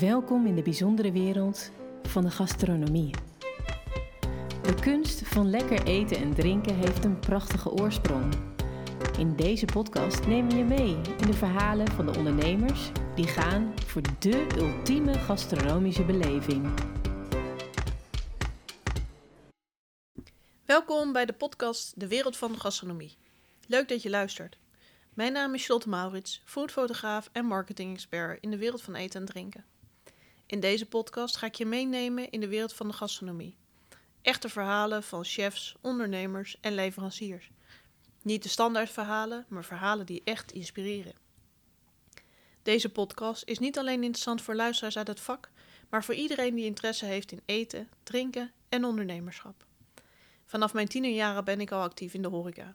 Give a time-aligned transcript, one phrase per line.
[0.00, 1.70] Welkom in de bijzondere wereld
[2.02, 3.14] van de gastronomie.
[4.62, 8.34] De kunst van lekker eten en drinken heeft een prachtige oorsprong.
[9.18, 13.74] In deze podcast nemen we je mee in de verhalen van de ondernemers die gaan
[13.86, 16.72] voor de ultieme gastronomische beleving.
[20.64, 23.16] Welkom bij de podcast De Wereld van de Gastronomie.
[23.66, 24.58] Leuk dat je luistert.
[25.14, 29.64] Mijn naam is Charlotte Maurits, foodfotograaf en marketing-expert in de wereld van eten en drinken.
[30.46, 33.56] In deze podcast ga ik je meenemen in de wereld van de gastronomie.
[34.22, 37.50] Echte verhalen van chefs, ondernemers en leveranciers.
[38.22, 41.14] Niet de standaard verhalen, maar verhalen die echt inspireren.
[42.62, 45.50] Deze podcast is niet alleen interessant voor luisteraars uit het vak,
[45.88, 49.64] maar voor iedereen die interesse heeft in eten, drinken en ondernemerschap.
[50.44, 52.74] Vanaf mijn tienerjaren ben ik al actief in de horeca.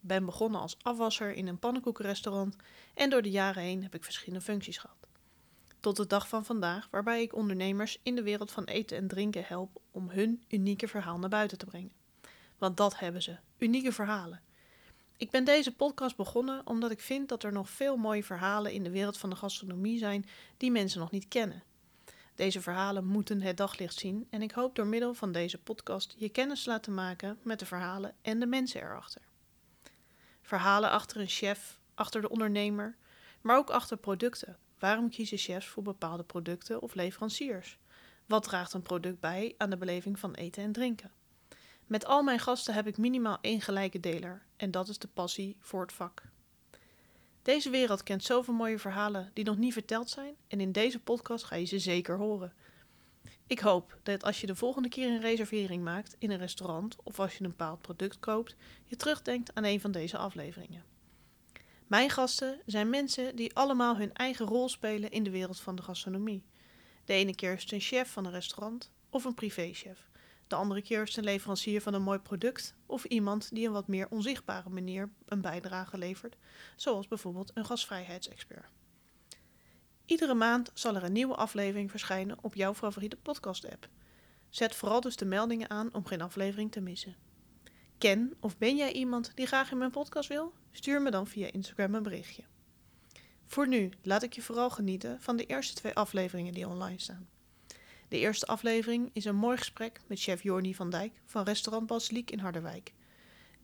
[0.00, 2.56] Ben begonnen als afwasser in een pannenkoekenrestaurant
[2.94, 5.09] en door de jaren heen heb ik verschillende functies gehad.
[5.80, 9.44] Tot de dag van vandaag, waarbij ik ondernemers in de wereld van eten en drinken
[9.44, 11.92] help om hun unieke verhaal naar buiten te brengen.
[12.58, 14.42] Want dat hebben ze, unieke verhalen.
[15.16, 18.84] Ik ben deze podcast begonnen omdat ik vind dat er nog veel mooie verhalen in
[18.84, 21.62] de wereld van de gastronomie zijn die mensen nog niet kennen.
[22.34, 26.28] Deze verhalen moeten het daglicht zien en ik hoop door middel van deze podcast je
[26.28, 29.22] kennis te laten maken met de verhalen en de mensen erachter.
[30.42, 32.96] Verhalen achter een chef, achter de ondernemer,
[33.40, 37.78] maar ook achter producten, Waarom kiezen chefs voor bepaalde producten of leveranciers?
[38.26, 41.10] Wat draagt een product bij aan de beleving van eten en drinken?
[41.86, 45.56] Met al mijn gasten heb ik minimaal één gelijke deler en dat is de passie
[45.60, 46.22] voor het vak.
[47.42, 51.44] Deze wereld kent zoveel mooie verhalen die nog niet verteld zijn en in deze podcast
[51.44, 52.52] ga je ze zeker horen.
[53.46, 57.20] Ik hoop dat als je de volgende keer een reservering maakt in een restaurant of
[57.20, 60.84] als je een bepaald product koopt, je terugdenkt aan een van deze afleveringen.
[61.90, 65.82] Mijn gasten zijn mensen die allemaal hun eigen rol spelen in de wereld van de
[65.82, 66.44] gastronomie.
[67.04, 70.08] De ene keer is het een chef van een restaurant of een privéchef.
[70.46, 73.72] De andere keer is het een leverancier van een mooi product of iemand die een
[73.72, 76.36] wat meer onzichtbare manier een bijdrage levert,
[76.76, 78.70] zoals bijvoorbeeld een gastvrijheidsexpert.
[80.04, 83.88] Iedere maand zal er een nieuwe aflevering verschijnen op jouw favoriete podcast-app.
[84.48, 87.29] Zet vooral dus de meldingen aan om geen aflevering te missen.
[88.00, 90.52] Ken of ben jij iemand die graag in mijn podcast wil?
[90.72, 92.42] Stuur me dan via Instagram een berichtje.
[93.46, 97.28] Voor nu laat ik je vooral genieten van de eerste twee afleveringen die online staan.
[98.08, 102.30] De eerste aflevering is een mooi gesprek met chef Jorni van Dijk van restaurant Basiliek
[102.30, 102.92] in Harderwijk.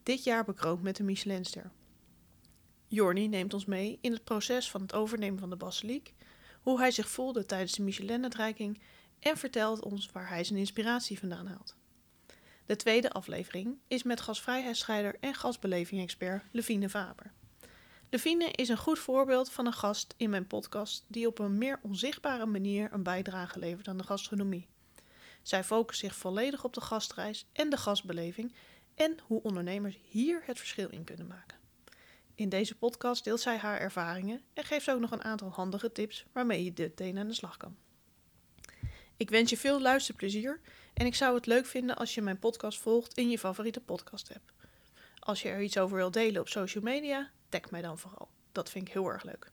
[0.02, 1.70] Dit jaar bekroond met de Michelinster.
[2.86, 6.14] Jorni neemt ons mee in het proces van het overnemen van de Basiliek,
[6.62, 8.80] hoe hij zich voelde tijdens de Michelin-uitreiking
[9.20, 11.76] en vertelt ons waar hij zijn inspiratie vandaan haalt.
[12.66, 17.32] De tweede aflevering is met gasvrijheidsstrijder en gasbeleving-expert Levine Faber.
[18.10, 21.78] Levine is een goed voorbeeld van een gast in mijn podcast die op een meer
[21.82, 24.66] onzichtbare manier een bijdrage levert aan de gastronomie.
[25.42, 28.54] Zij focust zich volledig op de gastreis en de gastbeleving
[28.94, 31.58] en hoe ondernemers hier het verschil in kunnen maken.
[32.34, 36.24] In deze podcast deelt zij haar ervaringen en geeft ook nog een aantal handige tips
[36.32, 37.76] waarmee je dit meteen aan de slag kan.
[39.16, 40.60] Ik wens je veel luisterplezier
[40.94, 44.30] en ik zou het leuk vinden als je mijn podcast volgt in je favoriete podcast
[44.34, 44.52] app.
[45.18, 48.28] Als je er iets over wilt delen op social media, tag mij dan vooral.
[48.52, 49.50] Dat vind ik heel erg leuk.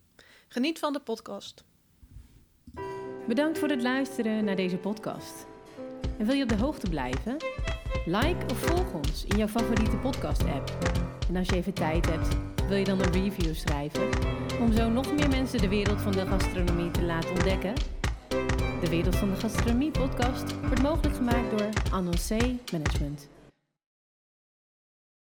[0.47, 1.63] Geniet van de podcast.
[3.28, 5.46] Bedankt voor het luisteren naar deze podcast.
[6.18, 7.38] En wil je op de hoogte blijven?
[8.06, 10.72] Like of volg ons in jouw favoriete podcast-app.
[11.30, 12.28] En als je even tijd hebt,
[12.68, 14.09] wil je dan een review schrijven
[14.59, 17.74] om zo nog meer mensen de wereld van de gastronomie te laten ontdekken?
[18.93, 22.37] Wereld van de Gastronomie podcast wordt mogelijk gemaakt door Annoncé
[22.71, 23.32] Management.